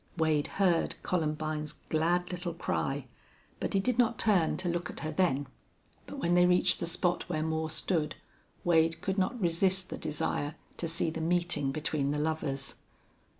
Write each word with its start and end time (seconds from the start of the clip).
Wade 0.17 0.47
heard 0.57 0.95
Columbine's 1.03 1.73
glad 1.89 2.31
little 2.31 2.55
cry, 2.55 3.05
but 3.59 3.75
he 3.75 3.79
did 3.79 3.99
not 3.99 4.17
turn 4.17 4.57
to 4.57 4.67
look 4.67 4.89
at 4.89 5.01
her 5.01 5.11
then. 5.11 5.45
But 6.07 6.17
when 6.17 6.33
they 6.33 6.47
reached 6.47 6.79
the 6.79 6.87
spot 6.87 7.29
where 7.29 7.43
Moore 7.43 7.69
stood 7.69 8.15
Wade 8.63 8.99
could 9.01 9.19
not 9.19 9.39
resist 9.39 9.91
the 9.91 9.99
desire 9.99 10.55
to 10.77 10.87
see 10.87 11.11
the 11.11 11.21
meeting 11.21 11.71
between 11.71 12.09
the 12.09 12.17
lovers. 12.17 12.79